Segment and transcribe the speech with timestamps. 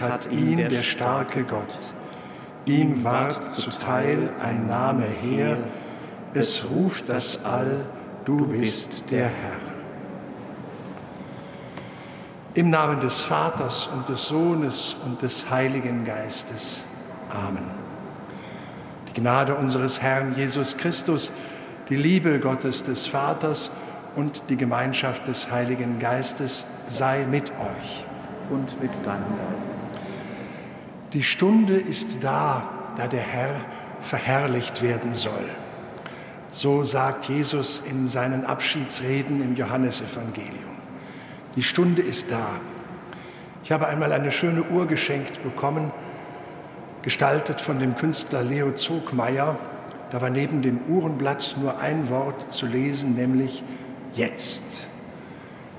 [0.00, 1.92] hat ihn der starke Gott.
[2.66, 5.58] Ihm ward zuteil ein Name her,
[6.34, 7.84] es ruft das All,
[8.24, 9.60] du bist der Herr.
[12.54, 16.84] Im Namen des Vaters und des Sohnes und des Heiligen Geistes.
[17.30, 17.70] Amen.
[19.08, 21.32] Die Gnade unseres Herrn Jesus Christus,
[21.88, 23.70] die Liebe Gottes des Vaters
[24.16, 28.04] und die Gemeinschaft des Heiligen Geistes sei mit euch.
[28.50, 29.75] Und mit deinem Geist.
[31.12, 32.64] Die Stunde ist da,
[32.96, 33.54] da der Herr
[34.00, 35.48] verherrlicht werden soll.
[36.50, 40.76] So sagt Jesus in seinen Abschiedsreden im Johannesevangelium.
[41.54, 42.46] Die Stunde ist da.
[43.62, 45.92] Ich habe einmal eine schöne Uhr geschenkt bekommen,
[47.02, 49.56] gestaltet von dem Künstler Leo Zogmeier.
[50.10, 53.62] Da war neben dem Uhrenblatt nur ein Wort zu lesen, nämlich
[54.12, 54.88] jetzt.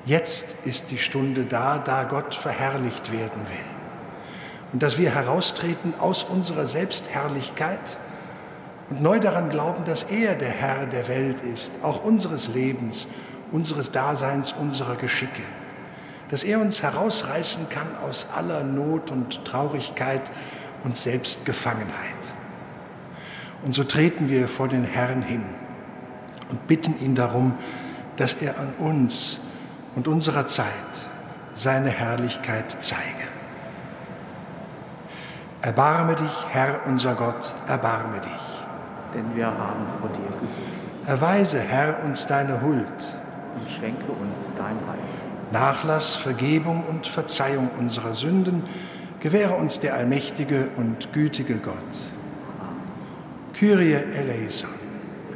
[0.05, 3.76] Jetzt ist die Stunde da, da Gott verherrlicht werden will.
[4.73, 7.97] Und dass wir heraustreten aus unserer Selbstherrlichkeit
[8.89, 13.07] und neu daran glauben, dass er der Herr der Welt ist, auch unseres Lebens,
[13.51, 15.41] unseres Daseins, unserer Geschicke.
[16.29, 20.21] Dass er uns herausreißen kann aus aller Not und Traurigkeit
[20.83, 21.93] und Selbstgefangenheit.
[23.63, 25.43] Und so treten wir vor den Herrn hin
[26.49, 27.55] und bitten ihn darum,
[28.17, 29.37] dass er an uns
[29.95, 30.65] und unserer Zeit
[31.55, 33.36] seine Herrlichkeit zeige.
[35.67, 38.63] Erbarme dich, Herr unser Gott, erbarme dich.
[39.13, 41.05] Denn wir haben vor dir gesucht.
[41.05, 42.77] Erweise, Herr, uns deine Huld.
[42.79, 45.51] Und schenke uns dein Heil.
[45.51, 48.63] Nachlass, Vergebung und Verzeihung unserer Sünden
[49.19, 51.75] gewähre uns der allmächtige und gütige Gott.
[53.53, 54.69] Kyrie eleison.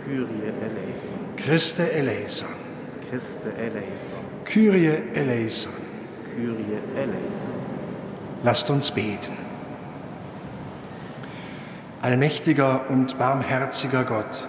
[0.06, 1.36] Kyrie eleison.
[1.36, 2.48] Christe eleison.
[3.10, 4.22] Christe eleison.
[4.46, 5.74] Kyrie eleison.
[6.38, 7.52] Kyrie eleison.
[8.46, 9.51] Lasst uns beten.
[12.02, 14.48] Allmächtiger und barmherziger Gott,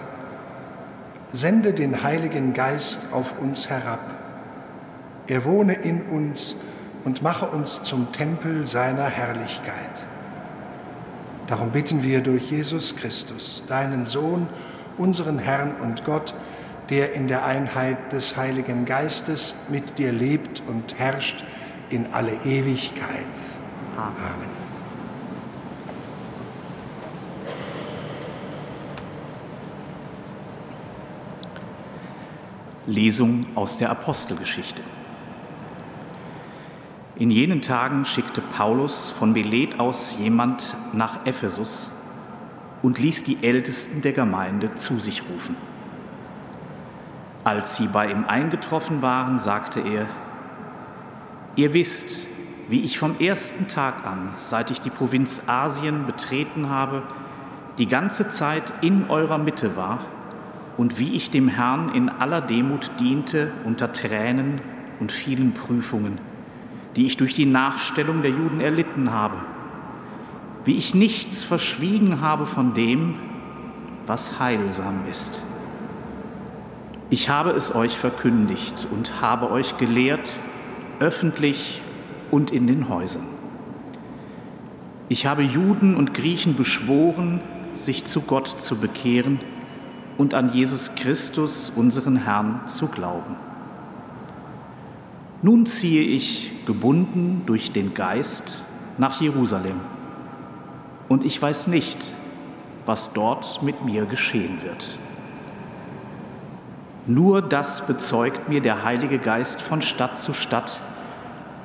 [1.33, 3.99] sende den Heiligen Geist auf uns herab.
[5.27, 6.55] Er wohne in uns
[7.03, 10.03] und mache uns zum Tempel seiner Herrlichkeit.
[11.45, 14.47] Darum bitten wir durch Jesus Christus, deinen Sohn,
[14.97, 16.33] unseren Herrn und Gott,
[16.89, 21.43] der in der Einheit des Heiligen Geistes mit dir lebt und herrscht
[21.91, 23.27] in alle Ewigkeit.
[23.95, 24.62] Amen.
[32.85, 34.81] Lesung aus der Apostelgeschichte.
[37.15, 41.89] In jenen Tagen schickte Paulus von Milet aus jemand nach Ephesus
[42.81, 45.55] und ließ die Ältesten der Gemeinde zu sich rufen.
[47.45, 50.07] Als sie bei ihm eingetroffen waren, sagte er,
[51.55, 52.17] Ihr wisst,
[52.67, 57.03] wie ich vom ersten Tag an, seit ich die Provinz Asien betreten habe,
[57.77, 59.99] die ganze Zeit in eurer Mitte war
[60.77, 64.61] und wie ich dem Herrn in aller Demut diente unter Tränen
[64.99, 66.17] und vielen Prüfungen,
[66.95, 69.37] die ich durch die Nachstellung der Juden erlitten habe,
[70.65, 73.15] wie ich nichts verschwiegen habe von dem,
[74.07, 75.39] was heilsam ist.
[77.09, 80.39] Ich habe es euch verkündigt und habe euch gelehrt,
[80.99, 81.81] öffentlich
[82.31, 83.27] und in den Häusern.
[85.09, 87.41] Ich habe Juden und Griechen beschworen,
[87.75, 89.39] sich zu Gott zu bekehren
[90.17, 93.35] und an Jesus Christus, unseren Herrn, zu glauben.
[95.41, 98.63] Nun ziehe ich, gebunden durch den Geist,
[98.97, 99.79] nach Jerusalem,
[101.09, 102.11] und ich weiß nicht,
[102.85, 104.97] was dort mit mir geschehen wird.
[107.05, 110.79] Nur das bezeugt mir der Heilige Geist von Stadt zu Stadt,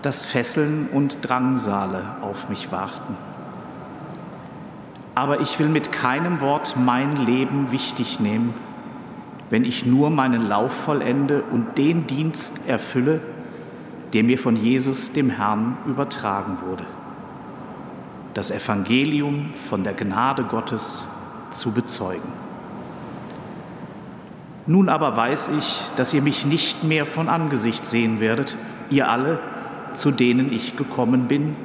[0.03, 3.17] dass Fesseln und Drangsale auf mich warten
[5.19, 8.55] aber ich will mit keinem Wort mein Leben wichtig nehmen,
[9.51, 13.21] wenn ich nur meinen Lauf vollende und den Dienst erfülle,
[14.13, 16.85] der mir von Jesus, dem Herrn, übertragen wurde.
[18.35, 21.05] Das Evangelium von der Gnade Gottes
[21.51, 22.33] zu bezeugen.
[24.69, 28.57] Nun aber weiß ich, dass ihr mich nicht mehr von Angesicht sehen werdet,
[28.89, 29.41] ihr alle,
[29.95, 31.57] zu denen ich gekommen bin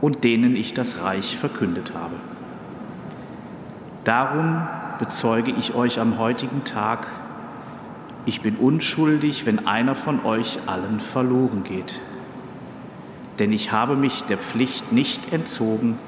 [0.00, 2.14] und denen ich das Reich verkündet habe.
[4.06, 4.62] Darum
[5.00, 7.08] bezeuge ich euch am heutigen Tag,
[8.24, 12.00] ich bin unschuldig, wenn einer von euch allen verloren geht.
[13.40, 15.98] Denn ich habe mich der Pflicht nicht entzogen,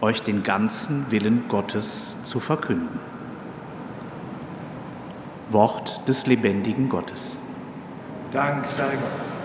[0.00, 2.98] euch den ganzen Willen Gottes zu verkünden.
[5.50, 7.36] Wort des lebendigen Gottes.
[8.32, 9.39] Dank sei Gott.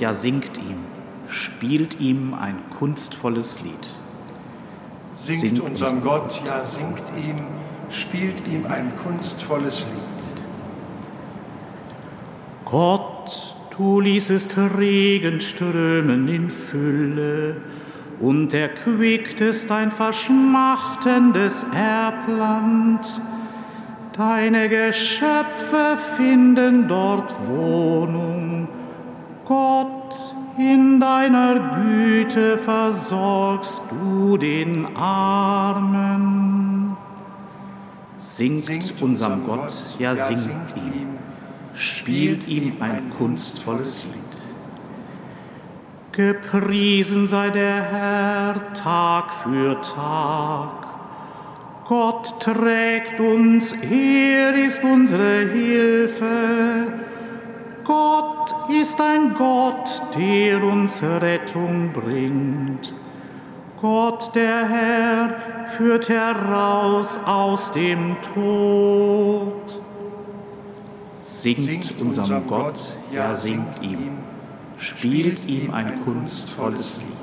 [0.00, 0.84] Ja singt ihm,
[1.28, 3.72] spielt ihm ein kunstvolles Lied.
[5.12, 7.36] Singt, Singt unserem Gott, ja singt ihm,
[7.88, 10.42] spielt ihm ein kunstvolles Lied.
[12.64, 17.56] Gott, du ließest Regen strömen in Fülle
[18.20, 23.06] und erquicktest ein verschmachtendes Erbland.
[24.16, 28.55] Deine Geschöpfe finden dort Wohnung.
[29.46, 36.96] Gott, in deiner Güte versorgst du den Armen.
[38.18, 41.18] Singt, unserem Gott, ja singt ihm,
[41.74, 44.16] spielt ihm ein kunstvolles Lied.
[46.10, 50.88] Gepriesen sei der Herr Tag für Tag.
[51.84, 57.05] Gott trägt uns, er ist unsere Hilfe.
[57.86, 62.92] Gott ist ein Gott, der uns Rettung bringt.
[63.80, 69.52] Gott der Herr führt heraus aus dem Tod.
[71.22, 72.80] Singt, unserem Gott,
[73.12, 74.18] ja singt ihm,
[74.78, 77.16] spielt ihm ein kunstvolles Lied.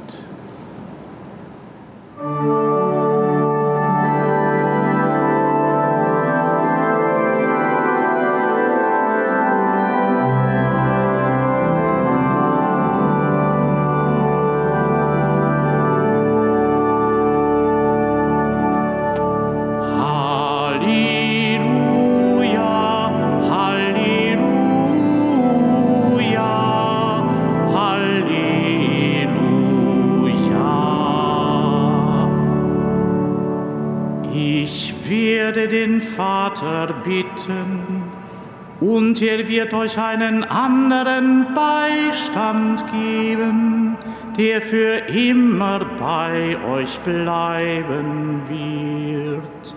[39.76, 43.98] Euch einen anderen Beistand geben,
[44.38, 49.76] der für immer bei euch bleiben wird.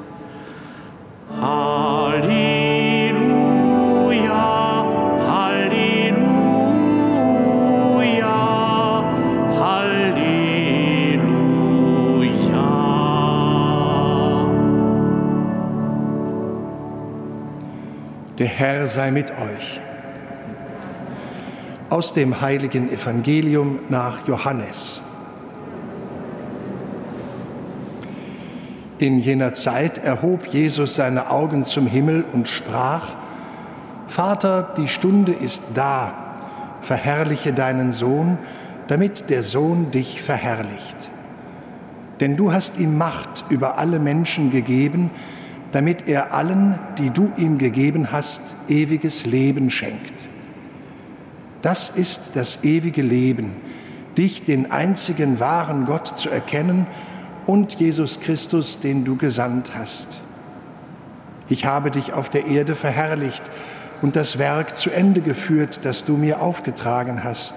[1.40, 2.36] Halleluja,
[5.28, 6.24] Halleluja,
[9.60, 10.26] Halleluja.
[18.38, 19.80] Der Herr sei mit euch.
[21.88, 25.00] Aus dem heiligen Evangelium nach Johannes.
[28.98, 33.10] In jener Zeit erhob Jesus seine Augen zum Himmel und sprach,
[34.08, 36.12] Vater, die Stunde ist da,
[36.80, 38.38] verherrliche deinen Sohn,
[38.88, 41.10] damit der Sohn dich verherrlicht.
[42.20, 45.10] Denn du hast ihm Macht über alle Menschen gegeben,
[45.72, 50.15] damit er allen, die du ihm gegeben hast, ewiges Leben schenkt.
[51.66, 53.56] Das ist das ewige Leben,
[54.16, 56.86] dich, den einzigen wahren Gott, zu erkennen
[57.44, 60.20] und Jesus Christus, den du gesandt hast.
[61.48, 63.42] Ich habe dich auf der Erde verherrlicht
[64.00, 67.56] und das Werk zu Ende geführt, das du mir aufgetragen hast.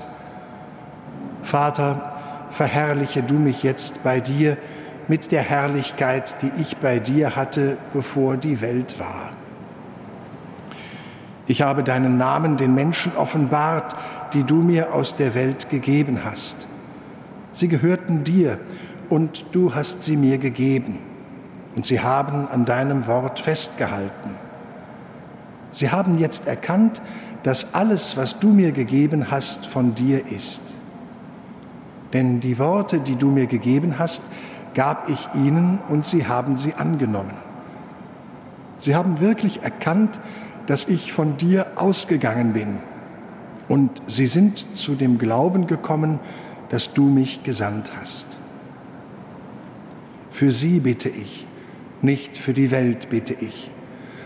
[1.43, 4.57] Vater, verherrliche du mich jetzt bei dir
[5.07, 9.38] mit der Herrlichkeit, die ich bei dir hatte, bevor die Welt war.
[11.50, 13.96] Ich habe deinen Namen den Menschen offenbart,
[14.34, 16.68] die du mir aus der Welt gegeben hast.
[17.53, 18.60] Sie gehörten dir
[19.10, 21.00] und du hast sie mir gegeben.
[21.75, 24.36] Und sie haben an deinem Wort festgehalten.
[25.72, 27.01] Sie haben jetzt erkannt,
[27.41, 30.75] dass alles, was du mir gegeben hast, von dir ist.
[32.13, 34.22] Denn die Worte, die du mir gegeben hast,
[34.75, 37.34] gab ich ihnen und sie haben sie angenommen.
[38.77, 40.20] Sie haben wirklich erkannt,
[40.69, 42.77] dass ich von dir ausgegangen bin.
[43.67, 46.19] Und sie sind zu dem Glauben gekommen,
[46.69, 48.27] dass du mich gesandt hast.
[50.29, 51.47] Für sie bitte ich,
[52.03, 53.71] nicht für die Welt bitte ich,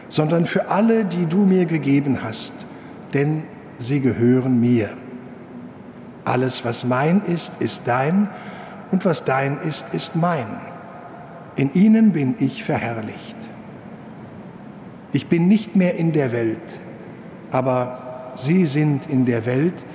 [0.09, 2.51] sondern für alle, die du mir gegeben hast,
[3.13, 3.43] denn
[3.77, 4.89] sie gehören mir.
[6.25, 8.27] Alles, was mein ist, ist dein,
[8.91, 10.47] und was dein ist, ist mein.
[11.55, 13.37] In ihnen bin ich verherrlicht.
[15.13, 16.79] Ich bin nicht mehr in der Welt,
[17.51, 19.85] aber sie sind in der Welt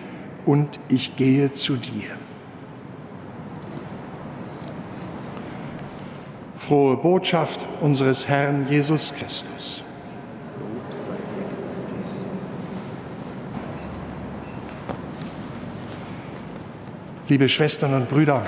[0.47, 2.11] und ich gehe zu dir.
[6.57, 9.83] Frohe Botschaft unseres Herrn Jesus Christus.
[17.27, 18.47] Liebe Schwestern und Brüder,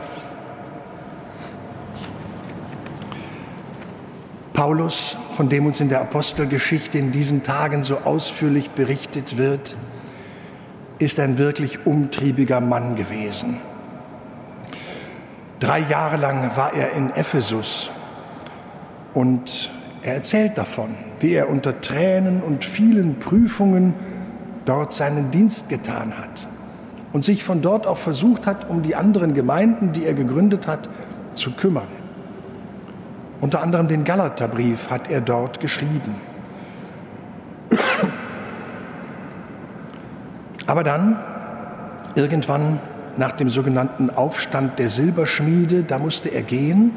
[4.53, 9.75] Paulus, von dem uns in der Apostelgeschichte in diesen Tagen so ausführlich berichtet wird,
[10.99, 13.57] ist ein wirklich umtriebiger Mann gewesen.
[15.59, 17.89] Drei Jahre lang war er in Ephesus
[19.15, 19.71] und
[20.03, 23.95] er erzählt davon, wie er unter Tränen und vielen Prüfungen
[24.67, 26.49] dort seinen Dienst getan hat
[27.15, 30.91] und sich von dort auch versucht hat, um die anderen Gemeinden, die er gegründet hat,
[31.33, 32.00] zu kümmern.
[33.41, 36.15] Unter anderem den Galaterbrief hat er dort geschrieben.
[40.67, 41.19] Aber dann,
[42.15, 42.81] irgendwann
[43.17, 46.93] nach dem sogenannten Aufstand der Silberschmiede, da musste er gehen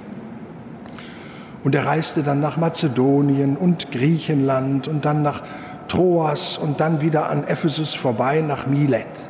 [1.64, 5.42] und er reiste dann nach Mazedonien und Griechenland und dann nach
[5.88, 9.30] Troas und dann wieder an Ephesus vorbei nach Milet.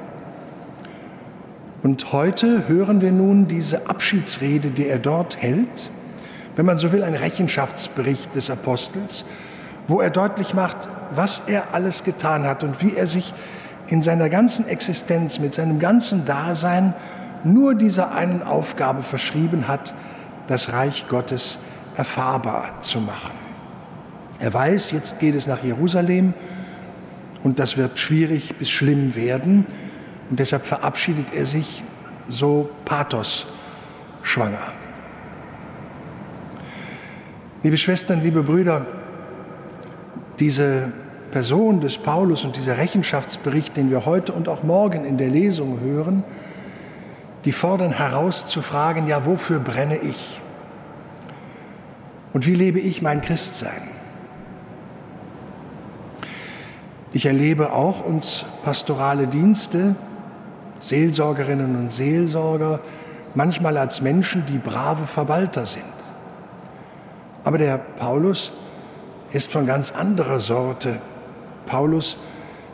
[1.84, 5.90] Und heute hören wir nun diese Abschiedsrede, die er dort hält
[6.56, 9.26] wenn man so will, ein Rechenschaftsbericht des Apostels,
[9.88, 10.78] wo er deutlich macht,
[11.14, 13.34] was er alles getan hat und wie er sich
[13.88, 16.94] in seiner ganzen Existenz, mit seinem ganzen Dasein
[17.44, 19.94] nur dieser einen Aufgabe verschrieben hat,
[20.48, 21.58] das Reich Gottes
[21.96, 23.32] erfahrbar zu machen.
[24.40, 26.34] Er weiß, jetzt geht es nach Jerusalem
[27.44, 29.66] und das wird schwierig bis schlimm werden
[30.30, 31.84] und deshalb verabschiedet er sich
[32.28, 33.48] so pathos
[34.22, 34.74] schwanger.
[37.64, 38.86] Liebe Schwestern, liebe Brüder,
[40.38, 40.92] diese
[41.32, 45.80] Person des Paulus und dieser Rechenschaftsbericht, den wir heute und auch morgen in der Lesung
[45.80, 46.26] hören,
[47.46, 50.42] die fordern heraus zu fragen, ja, wofür brenne ich?
[52.34, 53.82] Und wie lebe ich mein Christsein?
[57.14, 59.96] Ich erlebe auch uns pastorale Dienste,
[60.80, 62.82] Seelsorgerinnen und Seelsorger,
[63.36, 65.93] manchmal als Menschen, die brave Verwalter sind.
[67.44, 68.52] Aber der Paulus
[69.32, 71.00] ist von ganz anderer Sorte.
[71.66, 72.18] Paulus,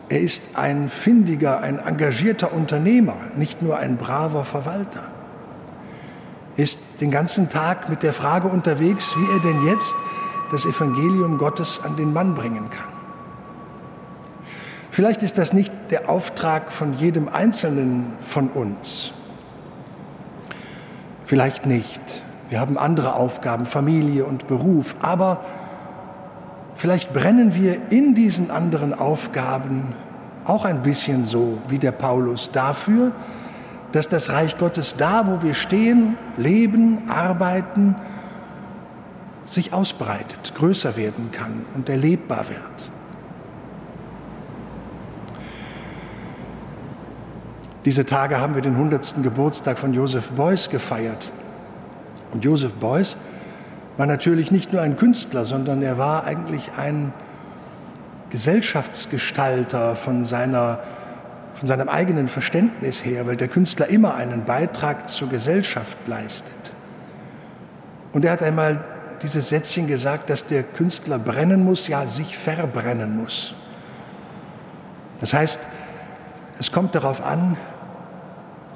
[0.09, 5.03] er ist ein findiger, ein engagierter Unternehmer, nicht nur ein braver Verwalter.
[6.57, 9.93] Ist den ganzen Tag mit der Frage unterwegs, wie er denn jetzt
[10.51, 12.89] das Evangelium Gottes an den Mann bringen kann.
[14.91, 19.13] Vielleicht ist das nicht der Auftrag von jedem Einzelnen von uns.
[21.25, 22.01] Vielleicht nicht.
[22.49, 24.95] Wir haben andere Aufgaben, Familie und Beruf.
[25.01, 25.41] Aber
[26.75, 29.93] vielleicht brennen wir in diesen anderen Aufgaben
[30.45, 33.11] auch ein bisschen so wie der Paulus dafür,
[33.91, 37.95] dass das Reich Gottes da, wo wir stehen, leben, arbeiten,
[39.45, 42.91] sich ausbreitet, größer werden kann und erlebbar wird.
[47.85, 49.23] Diese Tage haben wir den 100.
[49.23, 51.31] Geburtstag von Joseph Beuys gefeiert.
[52.31, 53.17] Und Joseph Beuys
[53.97, 57.11] war natürlich nicht nur ein Künstler, sondern er war eigentlich ein
[58.29, 60.79] Gesellschaftsgestalter von, seiner,
[61.55, 66.53] von seinem eigenen Verständnis her, weil der Künstler immer einen Beitrag zur Gesellschaft leistet.
[68.13, 68.83] Und er hat einmal
[69.21, 73.53] dieses Sätzchen gesagt, dass der Künstler brennen muss, ja, sich verbrennen muss.
[75.19, 75.67] Das heißt,
[76.59, 77.57] es kommt darauf an,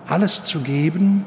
[0.07, 1.25] alles zu geben,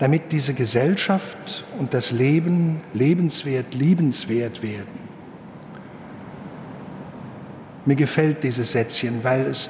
[0.00, 5.10] damit diese Gesellschaft und das Leben lebenswert, liebenswert werden.
[7.84, 9.68] Mir gefällt dieses Sätzchen, weil es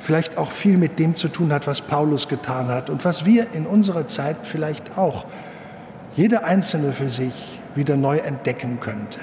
[0.00, 3.48] vielleicht auch viel mit dem zu tun hat, was Paulus getan hat und was wir
[3.52, 5.26] in unserer Zeit vielleicht auch,
[6.16, 9.18] jeder Einzelne für sich, wieder neu entdecken könnte.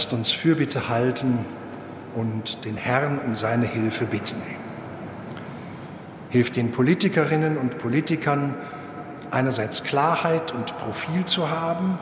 [0.00, 1.44] Lasst uns Fürbitte halten
[2.16, 4.40] und den Herrn um seine Hilfe bitten.
[6.30, 8.54] Hilft den Politikerinnen und Politikern,
[9.30, 11.98] einerseits Klarheit und Profil zu haben,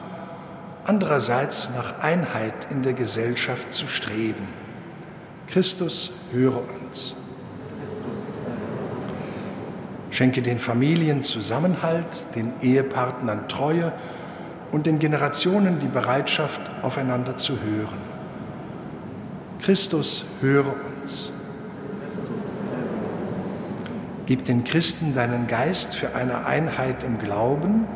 [0.84, 4.46] andererseits nach Einheit in der Gesellschaft zu streben.
[5.48, 7.16] Christus, höre uns.
[10.10, 13.92] Schenke den Familien Zusammenhalt, den Ehepartnern Treue
[14.70, 17.98] und den Generationen die Bereitschaft, aufeinander zu hören.
[19.60, 21.30] Christus, höre uns.
[24.26, 27.86] Gib den Christen deinen Geist für eine Einheit im Glauben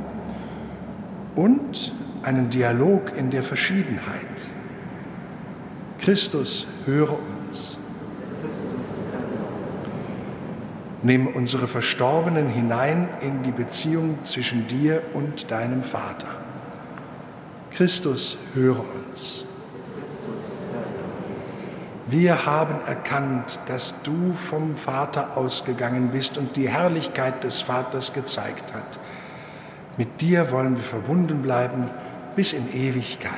[1.36, 1.92] und
[2.22, 4.26] einen Dialog in der Verschiedenheit.
[5.98, 7.76] Christus, höre uns.
[11.02, 16.41] Nimm unsere Verstorbenen hinein in die Beziehung zwischen dir und deinem Vater.
[17.74, 19.44] Christus, höre uns.
[22.06, 28.74] Wir haben erkannt, dass du vom Vater ausgegangen bist und die Herrlichkeit des Vaters gezeigt
[28.74, 28.98] hat.
[29.96, 31.90] Mit dir wollen wir verbunden bleiben
[32.36, 33.32] bis in Ewigkeit.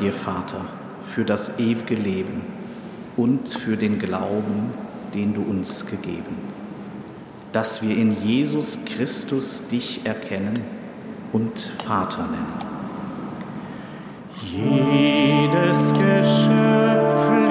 [0.00, 0.64] Dir, Vater,
[1.02, 2.42] für das ewige Leben
[3.16, 4.72] und für den Glauben,
[5.14, 6.36] den du uns gegeben,
[7.52, 10.54] dass wir in Jesus Christus dich erkennen
[11.32, 12.70] und Vater nennen.
[14.52, 17.49] Jedes Geschöpf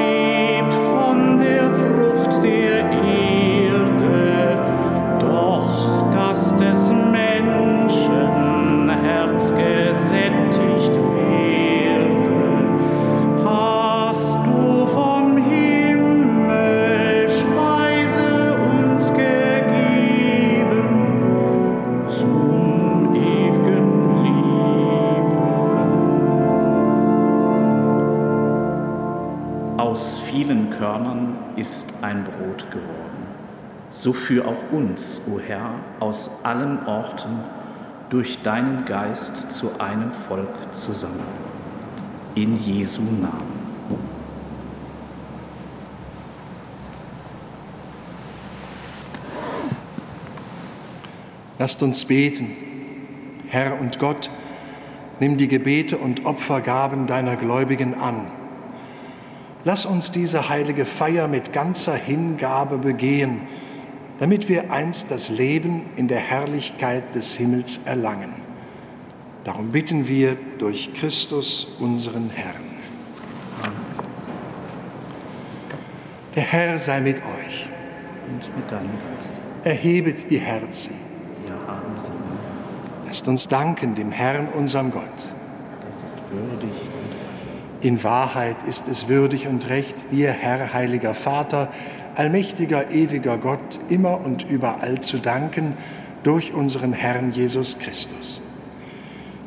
[31.60, 33.28] ist ein Brot geworden.
[33.91, 37.43] So führ auch uns, o Herr, aus allen Orten
[38.10, 41.19] durch deinen Geist zu einem Volk zusammen.
[42.36, 43.60] In Jesu Namen.
[51.58, 52.56] Lasst uns beten.
[53.50, 54.30] Herr und Gott,
[55.19, 58.38] nimm die Gebete und Opfergaben deiner Gläubigen an.
[59.65, 63.41] Lass uns diese heilige Feier mit ganzer Hingabe begehen,
[64.19, 68.34] damit wir einst das Leben in der Herrlichkeit des Himmels erlangen.
[69.43, 72.69] Darum bitten wir durch Christus, unseren Herrn.
[76.36, 77.67] Der Herr sei mit euch.
[78.28, 79.34] Und mit deinem Geist.
[79.63, 80.93] Erhebet die Herzen.
[81.43, 82.12] Wir haben sie.
[83.08, 85.04] Lasst uns danken dem Herrn, unserem Gott.
[85.82, 86.88] Das ist würdig
[87.82, 91.70] In Wahrheit ist es würdig und recht, dir, Herr, heiliger Vater,
[92.15, 95.78] allmächtiger, ewiger Gott, immer und überall zu danken
[96.24, 98.42] durch unseren Herrn Jesus Christus.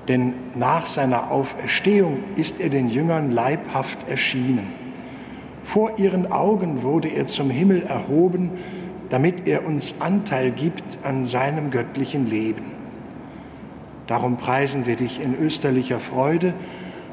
[0.09, 4.73] Denn nach seiner Auferstehung ist er den Jüngern leibhaft erschienen.
[5.63, 8.51] Vor ihren Augen wurde er zum Himmel erhoben,
[9.11, 12.73] damit er uns Anteil gibt an seinem göttlichen Leben.
[14.07, 16.55] Darum preisen wir dich in österlicher Freude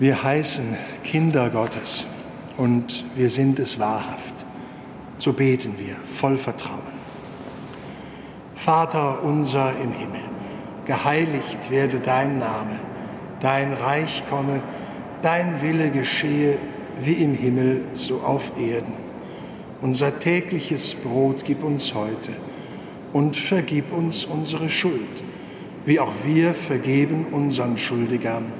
[0.00, 2.06] Wir heißen Kinder Gottes
[2.56, 4.32] und wir sind es wahrhaft.
[5.18, 6.80] So beten wir voll Vertrauen.
[8.54, 10.22] Vater unser im Himmel,
[10.86, 12.80] geheiligt werde dein Name,
[13.40, 14.62] dein Reich komme,
[15.20, 16.56] dein Wille geschehe,
[16.98, 18.94] wie im Himmel, so auf Erden.
[19.82, 22.32] Unser tägliches Brot gib uns heute
[23.12, 25.22] und vergib uns unsere Schuld,
[25.84, 28.59] wie auch wir vergeben unseren Schuldigern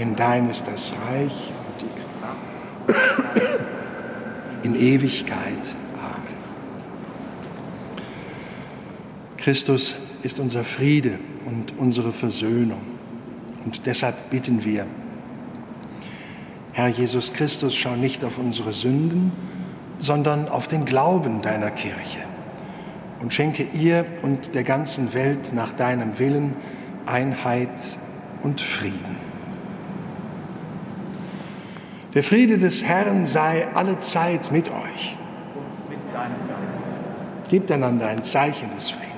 [0.00, 2.94] denn dein ist das Reich und die
[3.36, 3.60] Kraft
[4.62, 5.74] in Ewigkeit.
[5.98, 6.34] Amen.
[9.36, 12.80] Christus ist unser Friede und unsere Versöhnung.
[13.66, 14.86] Und deshalb bitten wir,
[16.72, 19.32] Herr Jesus Christus, schau nicht auf unsere Sünden,
[19.98, 22.20] sondern auf den Glauben deiner Kirche
[23.20, 26.56] und schenke ihr und der ganzen Welt nach deinem Willen
[27.04, 27.68] Einheit
[28.42, 29.29] und Frieden.
[32.14, 35.16] Der Friede des Herrn sei alle Zeit mit euch.
[37.48, 39.09] Gebt einander ein Zeichen des Friedens.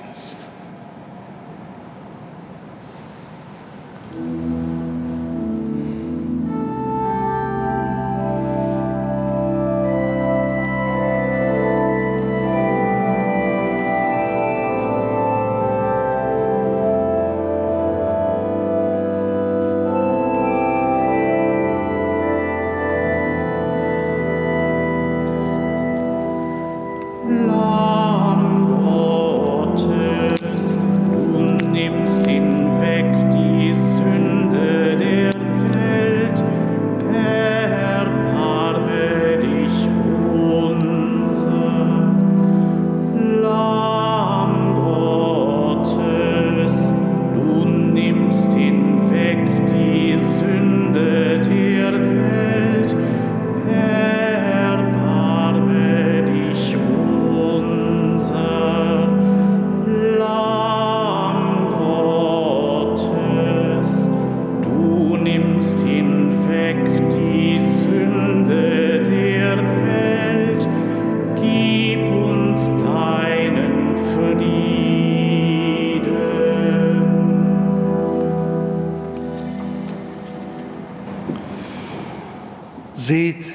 [83.03, 83.51] Seht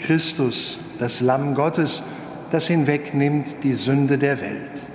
[0.00, 2.02] Christus, das Lamm Gottes,
[2.50, 4.88] das hinwegnimmt die Sünde der Welt.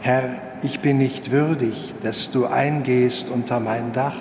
[0.00, 4.16] Herr, ich bin nicht würdig, dass du eingehst unter mein Dach,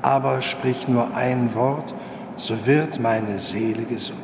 [0.00, 1.94] aber sprich nur ein Wort,
[2.36, 4.18] so wird meine Seele gesund.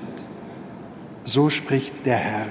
[1.24, 2.46] So spricht der Herr,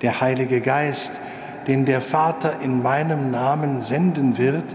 [0.00, 1.20] der Heilige Geist,
[1.66, 4.74] den der Vater in meinem Namen senden wird,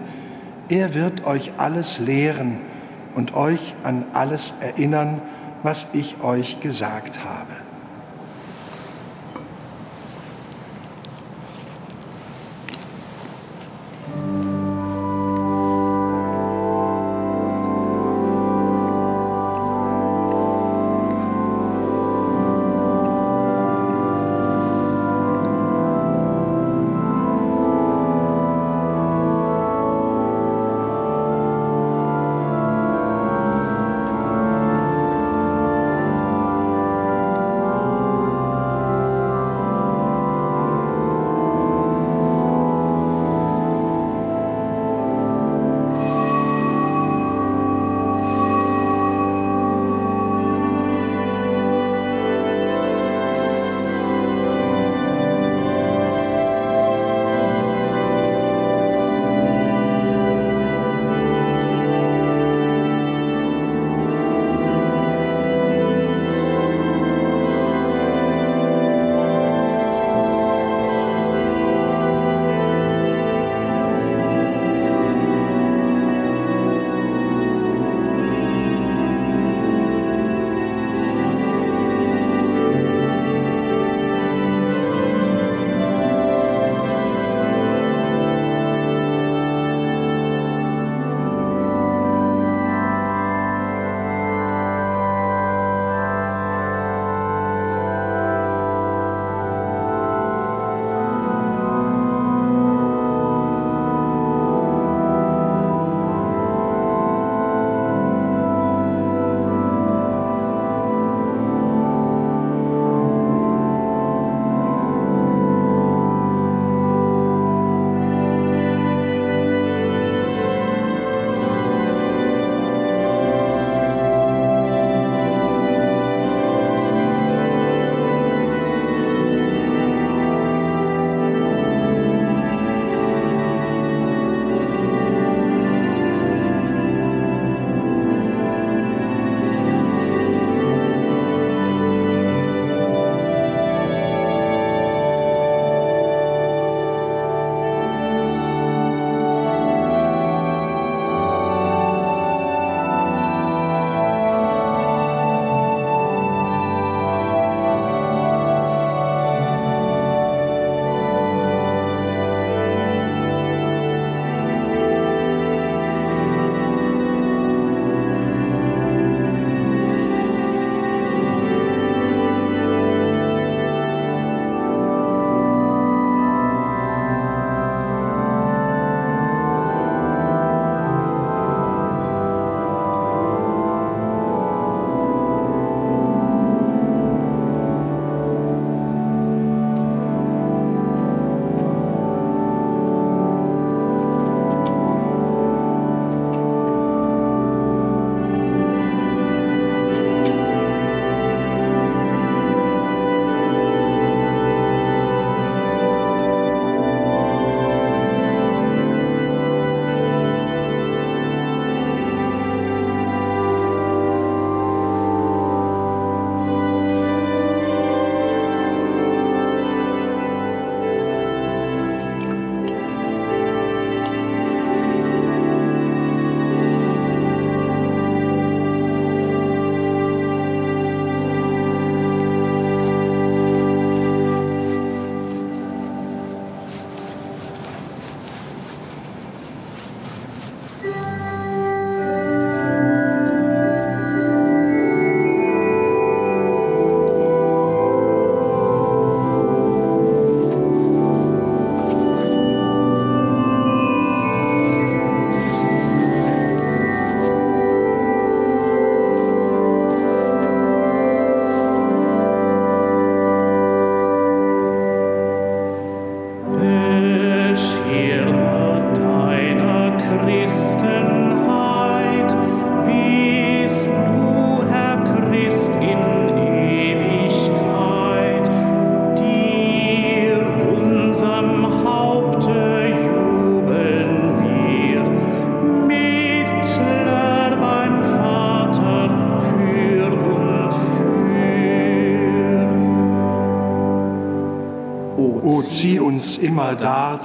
[0.69, 2.59] er wird euch alles lehren
[3.15, 5.21] und euch an alles erinnern,
[5.63, 7.54] was ich euch gesagt habe.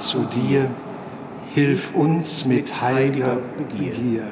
[0.01, 0.69] Zu dir,
[1.53, 4.23] hilf uns mit heiliger Begier,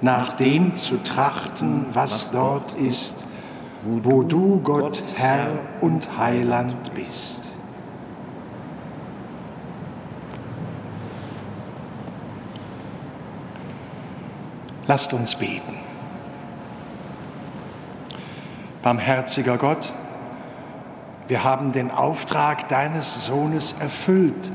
[0.00, 3.24] nach dem zu trachten, was dort ist,
[3.82, 7.50] wo du Gott, Herr und Heiland bist.
[14.86, 15.78] Lasst uns beten.
[18.82, 19.92] Barmherziger Gott,
[21.28, 24.50] wir haben den Auftrag deines Sohnes erfüllt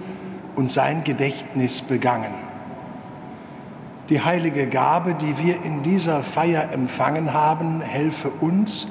[0.55, 2.33] und sein Gedächtnis begangen.
[4.09, 8.87] Die heilige Gabe, die wir in dieser Feier empfangen haben, helfe uns,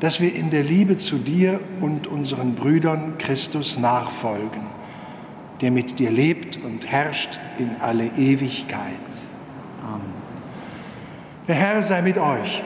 [0.00, 4.62] dass wir in der Liebe zu dir und unseren Brüdern Christus nachfolgen,
[5.60, 8.82] der mit dir lebt und herrscht in alle Ewigkeit.
[9.80, 10.02] Amen.
[11.46, 12.64] Der Herr sei mit euch.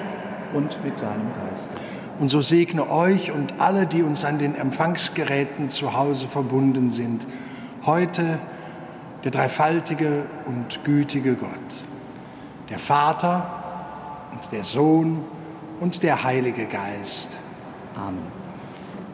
[0.55, 1.72] Und mit deinem Geist.
[2.18, 7.27] Und so segne euch und alle, die uns an den Empfangsgeräten zu Hause verbunden sind,
[7.87, 8.39] heute
[9.24, 11.51] der dreifaltige und gütige Gott,
[12.68, 13.51] der Vater
[14.32, 15.24] und der Sohn
[15.80, 17.39] und der Heilige Geist.
[17.97, 18.24] Amen.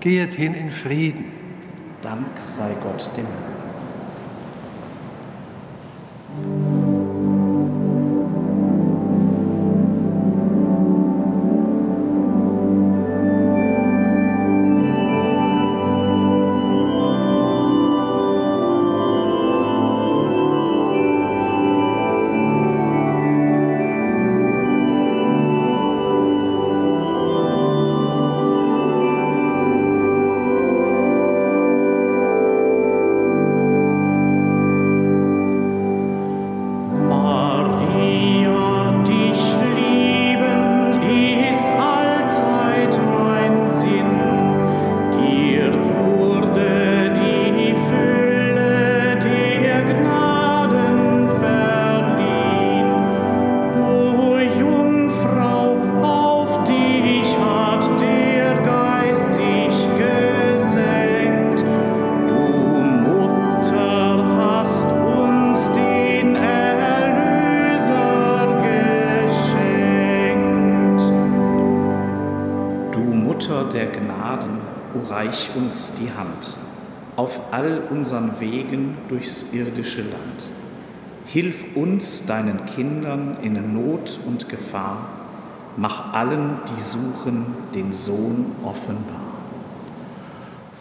[0.00, 1.26] Gehet hin in Frieden.
[2.02, 3.52] Dank sei Gott dem Herrn.
[77.52, 80.42] All unseren Wegen durchs irdische Land.
[81.26, 85.06] Hilf uns, deinen Kindern in Not und Gefahr,
[85.76, 89.20] mach allen, die suchen, den Sohn offenbar.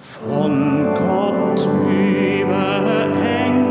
[0.02, 3.71] Von Gott überhängt